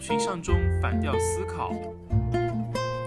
[0.00, 1.72] 群像中反调思考，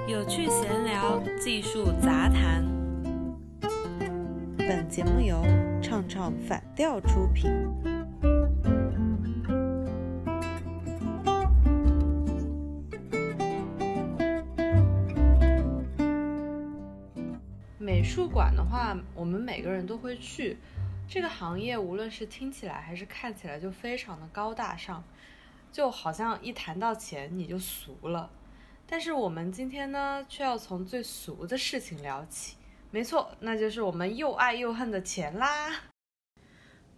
[0.08, 2.64] 有趣闲聊，技术杂谈。
[4.60, 5.44] 本节目由
[5.82, 7.50] 唱唱反调出品。
[17.80, 20.58] 美术馆的话，我们每个人都会去。
[21.10, 25.04] 这个行业无论是听起来还是看起来，就非常的高大上，
[25.74, 28.30] 就好像一谈到钱你就俗了。
[28.86, 32.56] 但是我们今天呢，却要从最俗的事情聊起。
[32.92, 35.93] 没错，那就是我们又爱又恨的钱啦。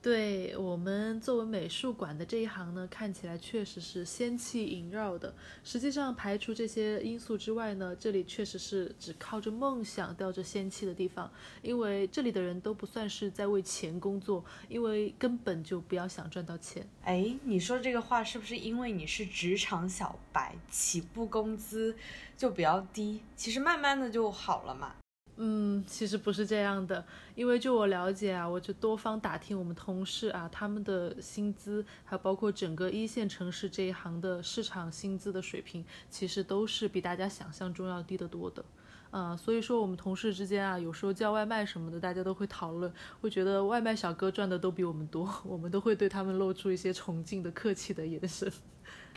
[0.05, 5.33] 对我们作为美术馆的这一行呢，看起来确实是仙气萦绕的。
[5.63, 11.27] 实际上，排除这些因素之外呢，这里确实是只靠着梦想吊着仙气的地方。
[11.63, 16.87] 因为这里的人都不算是在为钱工作，因为根本就不要想赚到钱。
[17.01, 21.95] 哎，你说这个话是不是因为你是职场小白，起步工资
[22.37, 23.21] 就比较低？
[23.35, 24.97] 其实慢慢的就好了嘛。
[25.37, 27.03] 嗯，其实不是这样的，
[27.35, 38.63] 因为就我了解啊，我就多方打听我们同事啊，他们的薪资，还包括整个一线城市这一行的市场薪资的水平，其实都是比大家想象中要低得多的。
[39.11, 42.91] 啊，所以说我们同事之间啊，有时候叫外卖什么的，大家都会讨论，
[43.21, 48.51] 会觉得外卖小哥赚的都比我们多， 我们都会对他们露出一些崇敬的、客气的眼神。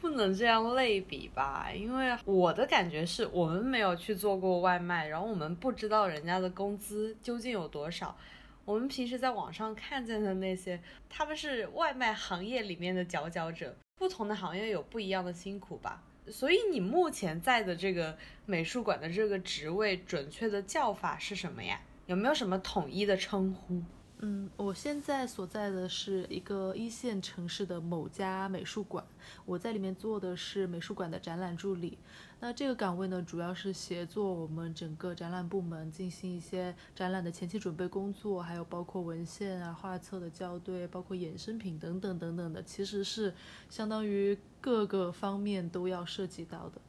[0.01, 8.17] 不能这样类比吧，因为我的感觉是我们没有去做过外卖，然后我们不知道人家的工资究竟有多少。
[8.65, 13.75] 我们平时在网上看见的那些，他们是外卖行业里面的佼佼者。
[13.97, 16.01] 不同的行业有不一样的辛苦吧。
[16.29, 21.81] 所以你目前在的这个美术馆的这个职位，准确的叫法是什么呀？
[22.07, 23.83] 有没有什么统一的称呼？
[24.21, 29.05] 嗯，我现在所在的是一个一线城市的某家美术馆，
[29.45, 31.97] 我在里面做的是美术馆的展览助理。
[32.41, 43.33] 那这个岗位呢，主要是协作我们整个展览部门进行一些展览的前期准备工作，还有包括文献啊、画册的校对，包括衍生品等等等等的，其实是
[43.71, 46.81] 相当于各个方面都要涉及到的。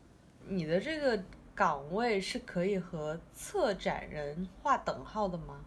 [0.47, 1.23] 你的这个
[1.53, 5.63] 岗位是可以和策展人划等号的吗？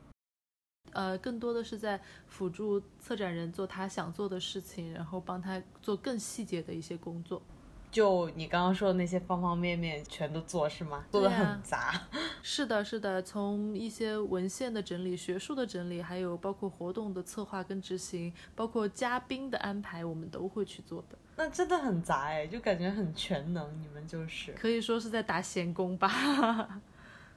[0.93, 7.43] 呃，更多的是在辅助策展人做他想做的事情，然后帮他做更细节的一些工作。
[7.91, 11.05] 就你刚刚说的那些方方面面，全都做是吗？
[11.11, 11.93] 做的很杂。
[12.43, 21.19] 是的，是的，从一些文献的整理、学术的整理，还有包括活动的策划跟执行，包括嘉宾的安排，我们都会去做的。
[21.37, 23.71] 那真的很杂哎，就感觉很全能。
[23.83, 26.11] 你们就是可以说是在打闲工吧。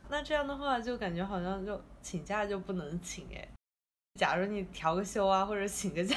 [0.09, 3.47] 那这样的话，就感觉好像就请假就不能请哎。
[4.19, 6.15] 假如你调个休啊，或者请个假，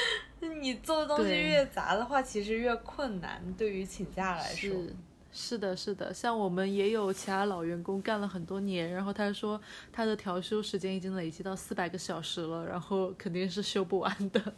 [0.40, 3.42] 你做的东西越杂的话，其实越困难。
[3.58, 4.94] 对于请假来说，是
[5.32, 6.14] 是的，是的。
[6.14, 9.60] 像我们也有其他老员工干了很多年，然后他说
[9.92, 14.54] 他的调休时间已经累积到四百个小时了，然后肯定是休不完的。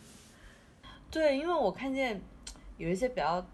[1.11, 2.21] 对，因为我看见
[2.77, 3.45] 有一些比较。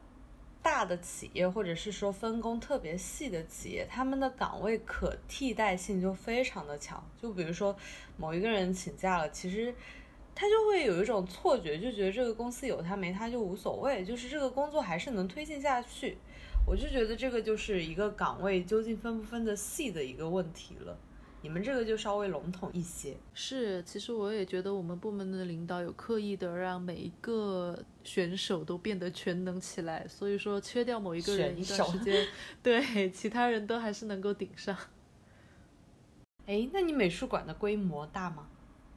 [0.64, 7.06] 大的企业，或者是说分工特别细的企业，他们的岗位可替代性就非常的强。
[7.20, 7.76] 就比如说
[8.16, 9.74] 某一个人请假了，其实
[10.34, 16.16] 他就会有一种错觉，就觉得这个公司有他没他就无所谓，就是这个工作还是能推进下去。
[16.66, 20.98] 我就觉得这个就是一个岗位究竟分不分得细的一个问题了。
[21.44, 23.14] 你们这个就稍微笼统一些。
[23.34, 32.26] 是，其实我也觉得我们部门的领导有刻意的让每一个选手都变得全能起来，所以说缺掉某一个人一段时间，
[32.62, 34.74] 对其他人都还是能够顶上。
[36.46, 38.48] 哎，那你美术馆的规模大吗？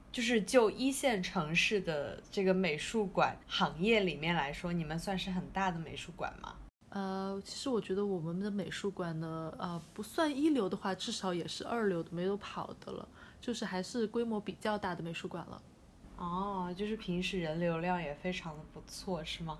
[0.09, 6.55] 就是就一线城市的这个美术馆行业里面来说，你们算是很大的美术馆吗？
[6.89, 13.07] 呃，其实我觉得我们的美术馆呢，呃，不算一流的话，至少也是二流的，没有跑的了，
[13.41, 15.61] 就是还是规模比较大的美术馆了。
[16.17, 19.59] 哦，就是平时人流量也非常的不错，是吗？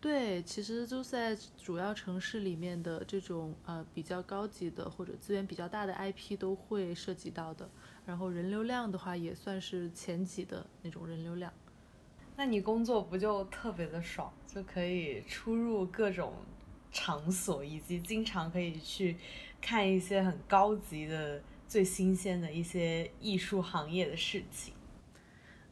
[0.00, 7.70] 对，其实就在主要城市里面的这种呃比较高级的或者资源比较大的 IP 都会涉及到的，
[8.04, 11.52] 然后人流量的话也算是前几的那种人流量。
[12.36, 16.32] 那你工作不就特别的爽，就可以出入各种
[16.90, 19.16] 场所，以及经常可以去
[19.60, 24.74] 看一些很高级的、最新鲜的一些艺术行业的事情。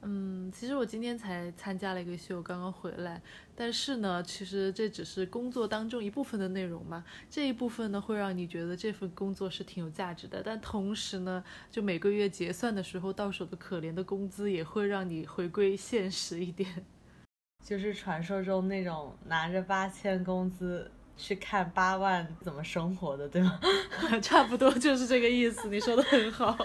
[0.02, 3.20] 嗯，其实我今天才参加了一个秀，刚刚回来。
[3.55, 7.05] 但是呢，其实这只是工作当中一部分的内容嘛。
[7.29, 10.43] 这一部分呢，会让你觉得这份工作是挺有价值的。
[10.43, 16.87] 但同时呢，就每个月结算的时候到手的可怜的工资，也会让你回归现实一点。
[17.62, 23.61] 就是传说中那种拿着八千工资去看八万怎么生活的，对吗？
[24.23, 25.69] 差不多就是这个意思。
[25.69, 26.56] 你说的很好。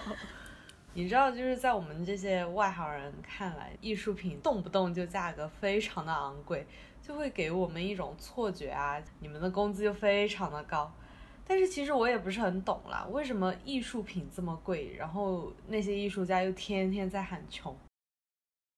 [0.98, 6.66] 你知道，就是在我们这些外行人看来，艺术品动不动就价格非常的昂贵，
[7.02, 10.90] 就会给我们一种错觉啊，你们的工资就非常的高。
[11.46, 17.78] 但是其实我也不是很懂啦，为什么艺术品这么贵，然后那些艺术家又天天在喊穷，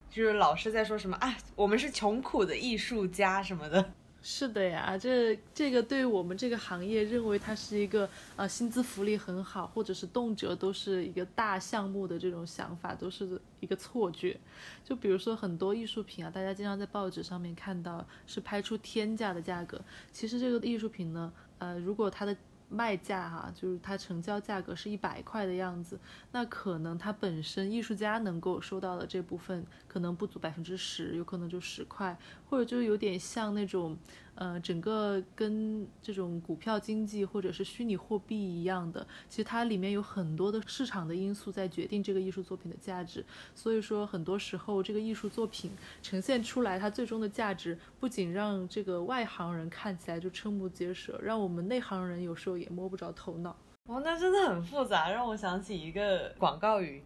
[0.10, 3.94] 就是老是在说什么啊，我们是穷苦的艺术家什么的。
[4.30, 14.38] 是的呀，这这个对我们这个行业认为它是一个呃薪资福利很好，或者是动辄都是一个大项目的这种想法，都是一个错觉。
[14.84, 19.80] 就比如说很多艺术品啊，大家经常在报纸上面看到是拍出天价的价格，
[20.12, 22.36] 其实这个艺术品呢，呃，如果它的
[22.70, 26.00] 卖价哈，就是它成交价格是一百块的样子，
[26.32, 32.18] 那可能它本身艺术家能够收到的这部分可能不足百分之十，有可能就十块，
[32.50, 33.98] 或者就有点像那种。
[34.38, 43.26] 呃，整个跟这种股票经济或者是虚拟货币一样的，其实它里面有很多的市场的因素在决定这个艺术作品的价值。
[43.56, 45.72] 所以说，很多时候这个艺术作品
[46.04, 53.56] 呈现出来，它最终的价值不仅让这个外行人看起来就瞠目结舌，让我们内行人有时候也摸不着头脑。
[53.88, 57.02] 哦，那真的很复杂，让我想起一个广告语，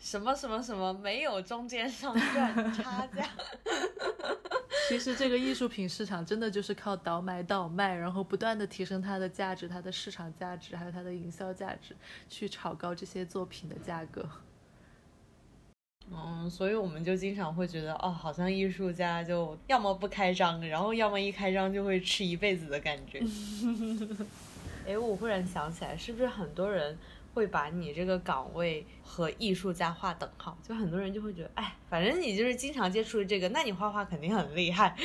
[0.00, 3.28] 什么什么什么没有中间商赚差价。
[4.88, 11.94] 其实这个艺术品市场真的就是靠倒买倒卖，然后不断的提升它的价值、它的市场价值，还有它的营销价值，
[12.28, 14.28] 去炒高这些作品的价格。
[16.10, 23.22] 嗯， 所以我们就经常会觉得，哦，好像艺术家就要么不开张，然后要么一开张就会吃一辈子的感觉。
[24.88, 26.98] 哎，我忽然想起来，是不是很多人？
[27.32, 34.96] 会把你这个岗位和艺术家划等号，就很多人就会觉得，哎，反正你就是经常接触这个，那你画画肯定很厉害。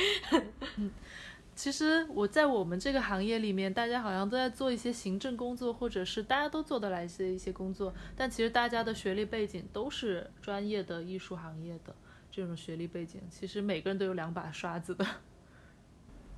[1.54, 11.94] 其实我在我们这个行业里面，大家好像都在做一些行政工作，或者是大家都做得来一些一些工作，但其实大家的学历背景都是专业的艺术行业的
[12.30, 15.06] 这种学历背景，其实每个人都有两把刷子的。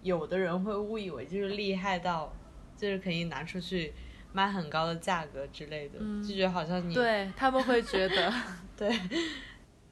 [0.03, 2.33] 有的人会误以为就是厉害到，
[2.77, 3.93] 就是可以拿出去。
[4.39, 8.33] 卖很高的价格之类的，就觉得好像你对他们会觉得，
[8.79, 8.97] 对，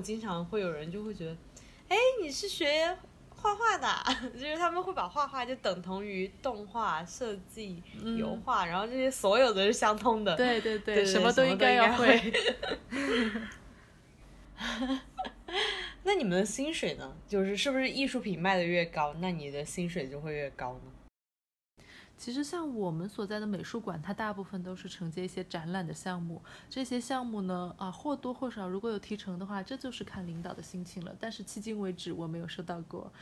[0.05, 1.37] 经常会有人就会觉得，
[1.89, 2.97] 哎，你是学
[3.35, 3.89] 画画的，
[4.39, 7.83] 就是他们会把画画就等同于动画设计、
[8.17, 12.33] 油画，然后这些所有的是相通的，对对对，什么都应该要会。
[16.05, 17.13] 那你们的薪水呢？
[17.27, 20.93] 就是是不是艺术品卖的越高，那你的薪水就会越高呢？
[22.17, 26.43] 其实像我们所在的美术馆，它大部分都是承接一些展览的项目。
[26.69, 31.15] 这些项目呢，啊或多或少如果有提成的话，这就是看领导的心情了。
[31.21, 33.13] 但是迄今为止我没有收到过。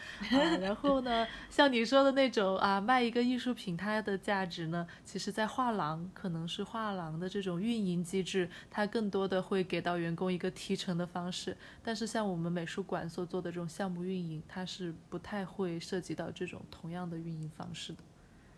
[0.60, 11.56] 然后呢， 像你说的那种啊，卖一个艺术品，它的价值呢，其实在画廊可能是画廊的这种运营机制，它更多的会给到员工一个提成的方式。
[11.82, 17.98] 但是像我们美术馆所做的这种项目运营，它是不太会涉及到这种同样的运营方式的。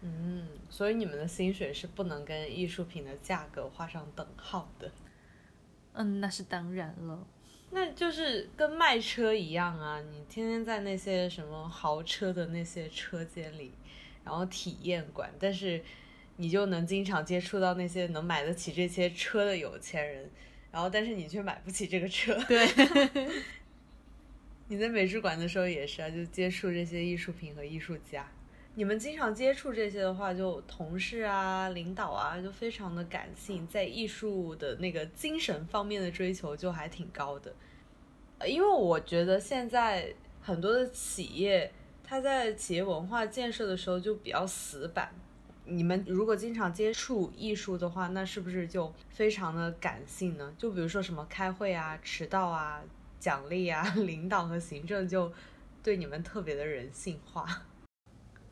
[0.03, 4.91] 嗯，所以你们的薪水是不能跟艺术品的价格画上等号的。
[5.95, 7.27] 嗯，那是当然了。
[7.71, 13.73] 那就是跟卖车一样啊，你天天在那些什么豪车的那些车间里，
[14.25, 15.83] 然后体验馆，但是
[16.37, 20.31] 你就能经常接触到那些能买得起这些车的有钱人，
[20.71, 22.35] 然后但是你却买不起这个车。
[22.45, 22.67] 对。
[24.69, 28.29] 你在美术馆的时候也是啊，就接触这些艺术品和艺术家。
[28.79, 37.51] 你们经常接触这些的话，就同事啊、领导啊，就非常的感性，在艺术的那个精神方面的追求就还挺高的。
[38.47, 41.73] 因为我觉得现在很多的企业，
[42.05, 45.11] 它在企业文化建设的时候就比较死板。
[45.65, 50.55] 你们如果经常接触艺术的话，那是不是就非常的感性呢？
[50.59, 52.83] 就比如说什么开会啊、迟到啊、
[53.19, 55.33] 奖励啊， 领导和行政就
[55.83, 57.63] 对你们特别的人性化。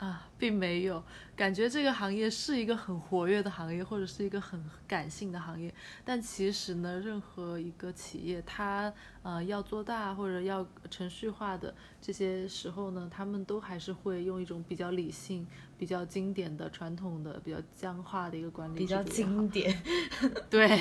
[0.05, 1.03] 啊，并没有
[1.37, 5.73] 感觉这个行业是一个很活跃的行业，或者是一个很感性的行业。
[6.05, 15.47] 但其实呢，任何一个企业，它呃要做大或者要程序化的这些时候呢，他们都还是会用一种比较理性。
[15.77, 19.83] 比较经典的、传统的、比较僵化的一个管理，比较经典，
[20.49, 20.81] 对，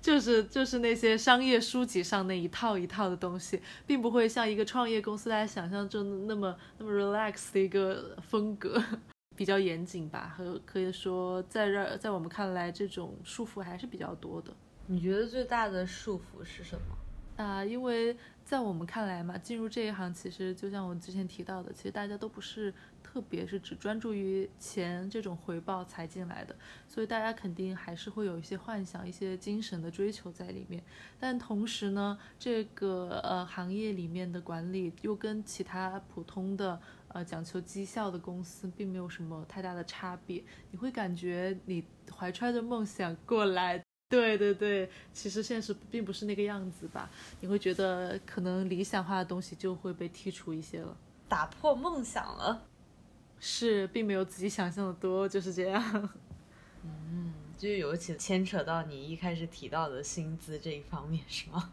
[0.00, 8.81] 就是就是那些商业书籍上那一套一套的东西，并不会像一个创业公司大家想象中那么那么 relax 的一个风格，
[9.36, 10.34] 比较严谨吧。
[10.36, 14.52] 和可以说，在这在我们看来，这种束缚还是比较多的。
[14.86, 16.96] 你觉得最大的束缚是什么？
[17.34, 22.72] 啊、因为在我们看来嘛，进入这一行其实就像我之前提到的，其实大家都不是
[23.02, 26.54] 特别是只专注于钱这种回报才进来的，
[26.86, 30.84] 所以大家肯定还是会有一些幻想、一些精神的追求在里面。
[31.18, 36.80] 但同时呢，这个呃行业里面的管理又跟其他普通的
[37.12, 40.42] 呃讲求绩效的公司并没有什么太大的差别。
[40.70, 47.08] 你会感觉你怀揣着梦想过来，对对对，其实现实并不是那个样子吧？
[47.40, 50.96] 你会觉得可能理想化的东西就会被剔除一些了。
[51.28, 52.66] 打破梦想了，
[53.40, 56.10] 是，并没有自己想象的多，就是这样。
[56.84, 61.72] 嗯就尤其牵扯到你一开始提到的薪资这一方面，是吗？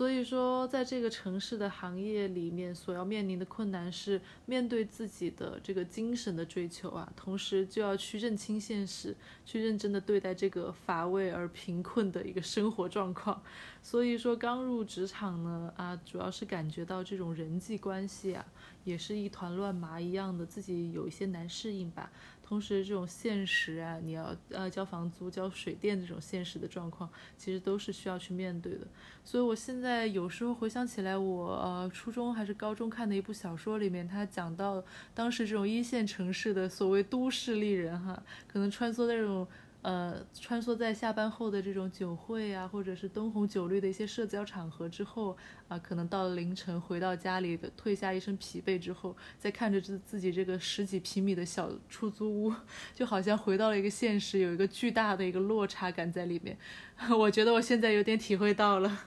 [0.00, 9.14] 所以说，在这个城市的行业里面，所要面临的困难是面对自己的这个精神的追求啊，同时就要去认清现实，
[9.44, 13.42] 去认真的对待这个乏味而贫困的一个生活状况。
[13.82, 18.42] 所以说，刚入职场呢，啊，主要是感觉到这种人际关系啊，
[18.84, 22.10] 也是一团乱麻一样的，自己有一些难适应吧。
[22.50, 28.80] 同时，这种现实啊，你要呃交房租、交水电这种现实的状况，其实都是需要去面对的。
[29.24, 34.82] 所以我现在有时候回想起来我，呃初中还是高中看的一部小说里面，他讲到
[35.14, 39.46] 当时这种一线城市的所谓都市丽人哈，可能穿梭在这种
[39.82, 45.36] 呃穿梭在下班后的这种酒会啊，或者是灯红酒绿的一些社交场合之后
[45.68, 52.54] 啊，可能到了凌晨回到家里的褪下一身疲惫之后，再看着自自己这个十几平米的小出租屋，
[52.94, 56.56] 就好像回到了一个现实，有一个巨大的一个落差感在里面。
[57.18, 59.06] 我觉得我现在有点体会到了。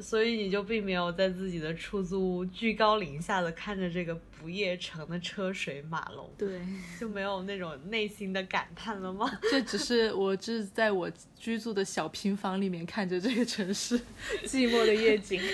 [0.00, 6.60] 所以你就并没有在自己的出租屋居高临下的看着这个不夜城的车水马龙，对，
[7.00, 9.30] 就没有那种内心的感叹了吗？
[9.50, 13.98] 这只是我这是在我居住的小平房里面看着这个城市
[14.44, 15.40] 寂寞的夜景。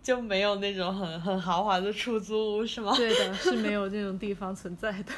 [0.00, 2.96] 就没有那种很很豪华的出租屋是吗？
[2.96, 5.12] 对的，是没有这种地方存在的。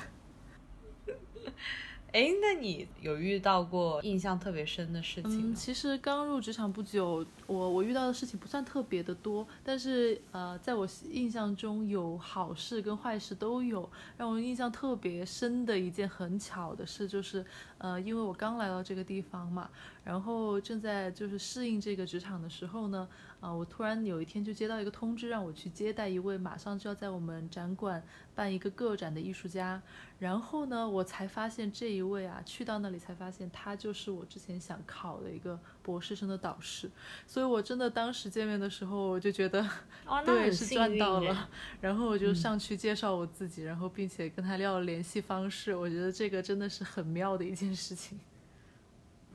[2.12, 13.88] 哎，那你有遇到过印象特别深的事情嗯，其实刚入职场不久，我我遇到的事情不算特别的多，但是呃，在我印象中有好事跟坏事都有。
[14.16, 17.44] 让我印象特别深的一件很巧的事就是，
[17.78, 19.70] 呃，因为我刚来到这个地方嘛，
[20.02, 23.07] 然后正在就是适应这个职场的时候呢，
[23.38, 28.02] 啊、我突然有一天就接到一个通知，让我去接待一位马上就要在我们展馆
[28.35, 29.80] 办一个个展的艺术家。
[30.19, 36.90] 然后呢，我才发现这一位啊，去到那里才发现他就是我之前想考的一个博士生的导师。
[37.26, 39.62] 所以我真的当时见面的时候，我就觉得
[40.07, 41.49] 哦， 那对是赚到了。
[41.80, 45.75] 然后我就上去介绍我自己，然后并且跟他要了联系方式。
[45.75, 48.19] 我觉得这个真的是很妙的一件事情。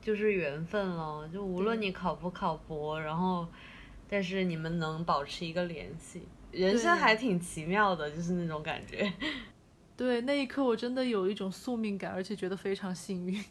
[0.06, 1.28] 就是缘分了。
[1.32, 3.44] 就无论你考不考博，然后，
[4.08, 6.22] 但是你们能保持一个联系，
[6.52, 9.12] 人生还挺奇妙的，就是那种感觉。
[9.96, 13.44] 对，那一刻我真的有一种宿命感，而且觉得非常幸运。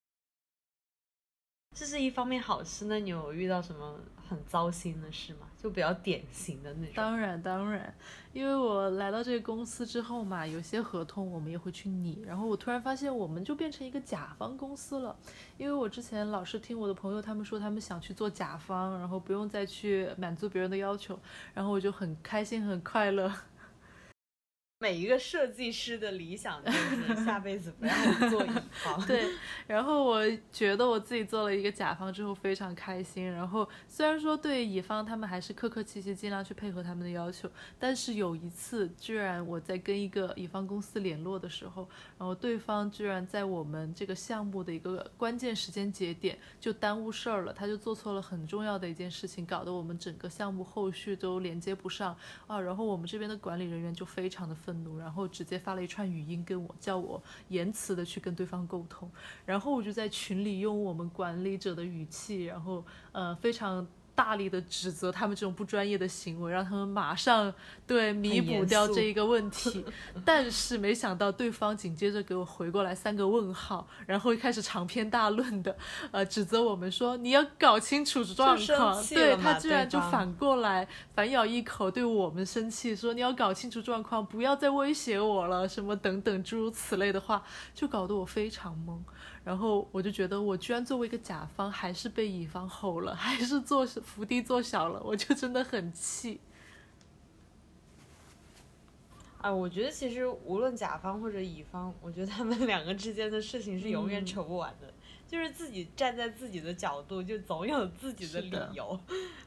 [1.74, 3.98] 这是一方面好事，那你有遇到什么
[4.32, 5.46] 很糟心的事吗？
[5.62, 6.94] 就比较典型的那种。
[6.96, 7.94] 当然，当然，
[8.32, 15.14] 因为我来到这个公司之后嘛，有些合同我们也会去拟，然后我突然发现我们就变成一个甲方公司了，
[15.56, 21.16] 因为我之前老是听我的朋友他们说他们想去做甲方，然后不用再去满足别人的要求，
[21.54, 23.32] 然后我就很开心很快乐。
[24.82, 27.94] 每一个设计师的理想就是下辈子不要
[28.28, 29.00] 做乙方。
[29.06, 29.28] 对，
[29.68, 30.20] 然后我
[30.50, 33.30] 觉得我自己做了一个甲方之后非常开心。
[33.30, 37.48] 然后虽然说对乙方他们还是客客气气，尽量去配合他们的要求，
[37.78, 52.16] 但是有一次，居然我在跟一个乙方公司联络的时候，然后对方居然在我们这个项目的一个关键时间节点就耽误事儿了，他就做错了很重要的一件事情，搞得我们整个项目后续都连接不上
[52.48, 52.60] 啊。
[52.60, 59.10] 然后我们这边的管理人员就非常的愤然后直接发了一串语音跟我，叫我言辞的去跟对方沟通。
[59.44, 67.52] 然后我就在群里用我们管理者的语气，然后呃非常大力的指责他们这种不专业的行为，让他们马上
[67.86, 69.84] 对弥补掉这一个问题。
[70.24, 75.76] 但是没想到对方紧接着给我回过来三个问号，然后开始长篇大论的
[76.10, 87.42] 呃指责我们说你要搞清楚状况， 对他居然就反过来反咬一口对我们生气，说你要搞清楚状况，不要再威胁我了，什么等等诸如此类的话，
[87.74, 88.98] 就搞得我非常懵。
[89.44, 96.40] 然后我就觉得，我居然作为一个甲方，还是被乙方吼了，还是做伏低做小了，我就真的很气。
[99.38, 104.92] 啊，我觉得其实无论甲方或者乙方，我觉得他们两个之间的事情是永远嗯扯不完的。
[105.26, 109.00] 就是自己站在自己的角度，就总有自己的理由，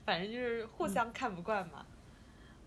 [0.04, 1.86] 反正就是互相看不惯嘛。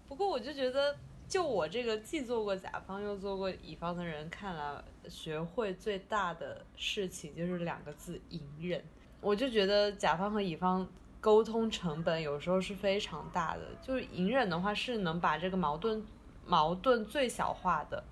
[0.07, 0.97] 不过我就觉得，
[1.29, 8.83] 就我这个既做过甲方又做过乙方的人看来，学会最大的事情就是两个字：隐忍。
[9.21, 10.89] 我就觉得甲方和乙方
[11.21, 16.03] 沟通成本有时候是非常大的，就是隐忍的话是能把这个矛盾
[16.47, 18.03] 矛盾最小化的，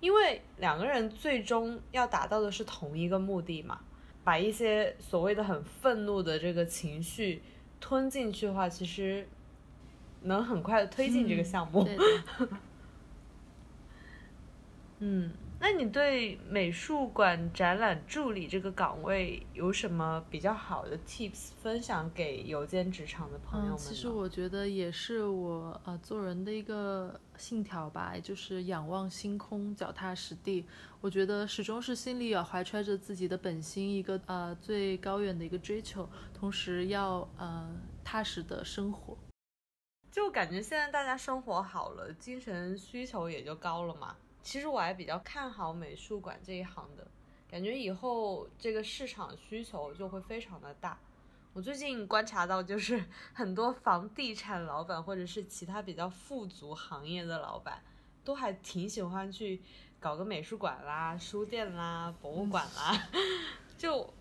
[0.00, 3.80] 因为两个人最终要达到的是同一个目的嘛。
[4.24, 7.42] 把一些所谓的很愤怒的这个情绪
[7.78, 9.28] 吞进去的话，其实
[10.22, 11.88] 能很快的推进这个项目。
[14.98, 15.30] 嗯，
[15.60, 23.78] 那你对美术馆展览助理这个岗位有什么比较好的 tips 分享给有兼职场的朋友们？
[23.78, 27.20] 其实我觉得也是我呃做人的一个。
[27.38, 30.64] 信条吧，就是仰望星空，脚踏实地。
[31.02, 37.68] 我觉得始终是心里要怀揣着自己的本心，一个呃最高远的一个追求，同时要呃
[38.02, 39.14] 踏实的生活。
[40.16, 44.16] 就感觉现在大家生活好了，精神需求也就高了嘛。
[44.42, 47.06] 其实我还比较看好美术馆这一行的，
[47.46, 50.98] 感觉以后这个市场需求就会非常的大。
[51.52, 53.04] 我最近观察到，就是
[53.34, 57.82] 很多房地产老板或者是其他比较富足行业的老板，
[58.24, 59.60] 都还挺喜欢去
[60.00, 63.08] 搞个美术馆啦、书店啦、博物馆啦，
[63.76, 64.14] 就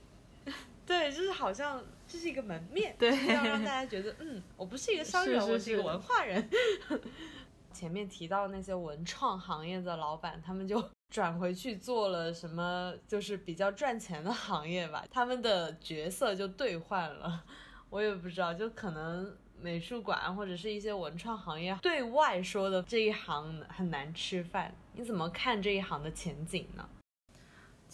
[0.86, 6.50] 对，就是好像这是一个门面，对，要让大家觉得，嗯，我不是一个商人，我是一个文化人。
[7.74, 10.84] 前面提到那些文创行业的老板，他们就。
[11.08, 17.46] 转回去做了什么，就是比较赚钱的行业吧， 他们的角色就兑换了，
[17.90, 26.90] 我也不知道，就可能美术馆或者是一些文创行业对外说的这一行很难吃饭，你怎么看这一行的前景呢？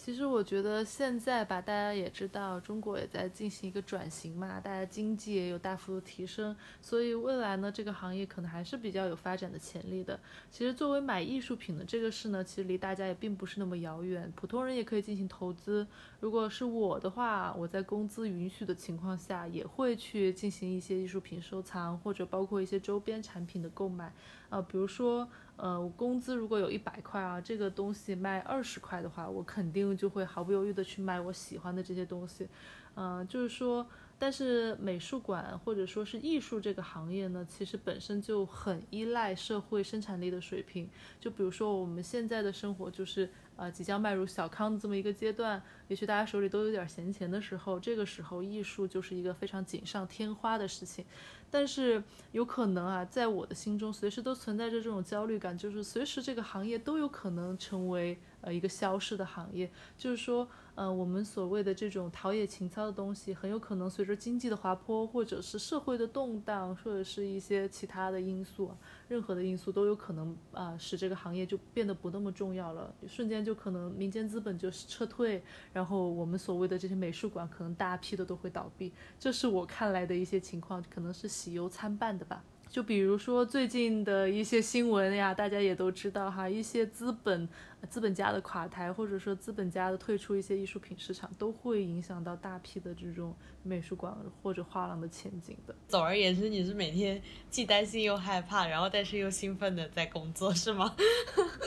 [0.04, 10.18] 其实我觉得现在吧，大家也知道，中国也在进行一个转型嘛，大家经济也有大幅度提升，所以未来呢，这个行业可能还是比较有发展的潜力的。
[10.50, 15.86] 其实作为买艺术品的这个事呢，其实离大家也并不是那么遥远，普通人也可以进行投资。
[16.18, 24.12] 如果是我的话，我在工资允许的情况下，也会去进行一些艺术品收藏，或者包括一些周边产品的购买。
[24.48, 25.28] 呃，比如说。
[25.62, 32.48] 呃，我工资如果有一百块啊，这个东西卖二十块的话，我肯定就会毫不犹豫的去卖我喜欢的这些东西。
[32.96, 33.86] 嗯，就是说，
[34.18, 40.90] 但是美术馆或者说是艺术这个行业呢，其实本身就很依赖社会生产力的水平。
[41.20, 43.30] 就比如说我们现在的生活就是。
[43.54, 51.04] 呃，即将迈入小康的这么一个阶段，也许大家手里都有点闲钱的时候，这个时候艺术就是一个非常锦上添花的事情。
[51.52, 59.70] 但是有可能啊，在我的心中，随时都存在着这种焦虑感，就是随时这个行业都有可能成为呃一个消失的行业。
[59.98, 68.70] 就是说，呃，我们所谓的这种陶冶情操的东西，很有可能随着经济的滑坡，或者是社会的动荡，或者是一些其他的因素。
[69.08, 82.44] 任何的因素都有可能啊，使这个行业就变得不那么重要了，瞬间就可能民间资本就是撤退，然后我们所谓的这些美术馆可能大批的都会倒闭，这是我看来的一些情况，可能是喜忧参半的吧。
[82.68, 87.46] 就比如说最近的一些新闻呀，大家也都知道哈，一些资本
[87.90, 95.74] 资本家的垮台，或者说资本家的退出一些艺术品市场，都会影响到大批的这种美术馆或者画廊的前景的。
[95.88, 100.96] 总而言之，你是每天既担心又害怕，然后但是又兴奋的在工作，是吗？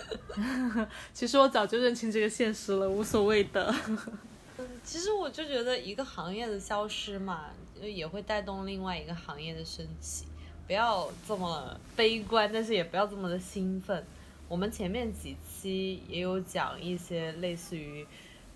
[1.14, 3.72] 其实我早就认清这个现实了，无所谓的。
[4.58, 7.46] 嗯，其实我就觉得一个行业的消失嘛，
[7.82, 10.26] 也会带动另外一个行业的升起。
[10.68, 14.04] 不要这么悲观，但是也不要这么的兴奋。
[14.48, 18.06] 我们前面几期也有讲一些类似于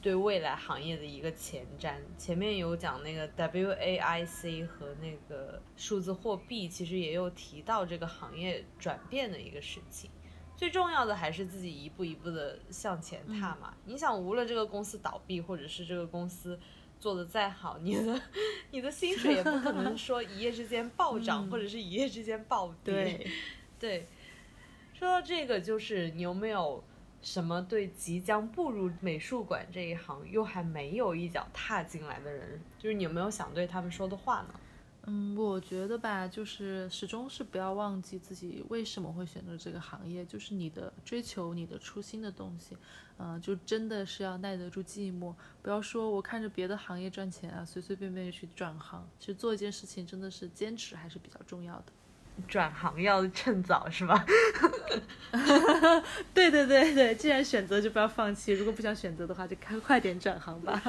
[0.01, 10.09] 对未来行业的一个前瞻，前面有讲那个 WAIC 和那个数字货币，其实也有提到这个行业转变的一个事情。
[10.57, 13.73] 最重要的还是自己一步一步的向前踏嘛。
[13.85, 16.59] 你想，无论这个公司倒闭，或者是这个公司。
[16.99, 18.21] 做的再好，你的
[18.71, 23.25] 你的薪水也不可能说一夜之间暴涨，或者是一夜之间暴跌。
[23.79, 24.05] 对，
[24.93, 26.83] 说到这个，就是你有没有
[27.21, 34.53] 什么对即将步入美术馆这一行又还没有一脚踏进来的人，就是你有没有想对他们说的话呢？
[35.11, 42.77] 嗯，我觉得吧，就是始终是不要忘记自己为什么会选择这个行业，就是你的追求、你的初心的东西。
[43.17, 49.09] 嗯，就真的是要耐得住寂寞，不要说我看着别的行业赚钱啊，随随便便就去转行。
[49.19, 51.85] 其实做一件事情真的是坚持还是比较重要的。
[52.47, 54.23] 转行要趁早是吧？
[56.35, 60.79] 对对对对，既然选择就不要放弃，如果不想选择的话，就快快点转行吧。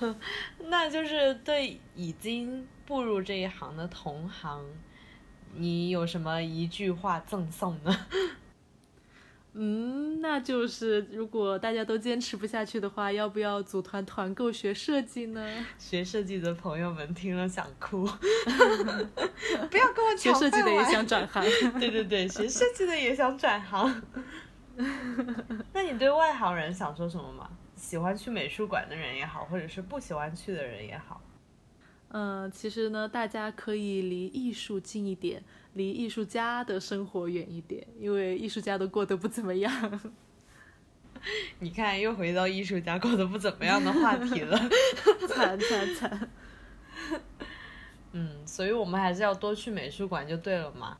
[0.68, 4.64] 那就是对已经步入这一行的同行，
[5.54, 8.06] 你有什么一句话赠送呢？
[9.58, 15.66] 嗯，那就是如果大家都坚持不下去的话，要不要组团团购学设计呢？
[15.78, 18.04] 学设计的朋友们听了想哭，
[19.70, 21.42] 不要跟我抢学设计的也想转行。
[21.80, 24.02] 对对对，学设计的也想转行。
[25.72, 27.48] 那你对外行人想说什么吗？
[27.76, 31.20] 喜欢去美术馆的人也好，或者是不喜欢去的人也好，
[32.08, 35.42] 嗯，其实呢，大家可以离艺术近一点，
[35.74, 40.00] 离艺术家的生活远一点，因为艺术家都过得不怎么样。
[41.58, 44.56] 你看又回到艺术家过得不怎么样的话题了。
[45.28, 46.30] 惨 惨惨！
[48.12, 50.96] 嗯，所以我们还是要多去美术馆就对了嘛。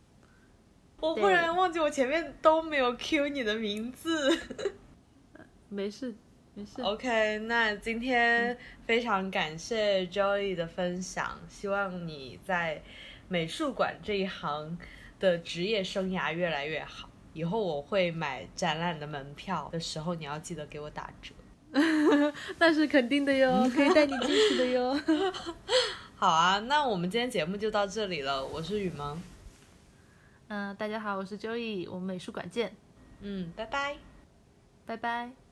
[1.01, 4.37] 我忽然忘记我前面都没有 Q 你的名字。
[5.69, 6.15] 没事
[6.57, 6.81] 没事。
[6.83, 12.83] OK，那今天非常感谢 Joey 的分享，希望你在
[13.29, 14.79] 美术馆这一行
[15.21, 17.11] 的职业生涯越来越好。
[17.35, 21.35] 以后我会买展览的门票的时候，你要记得给我打折。
[22.59, 24.99] 那是肯定的哟， 可以带你进去的哟。
[26.17, 28.43] 好啊，那我们今天节目就到这里了。
[28.47, 29.21] 我是雨萌，
[30.49, 32.75] 嗯、大家好，我是 Joey，我们美术馆见，
[33.21, 33.99] 嗯，拜拜。
[34.87, 35.46] 拜拜。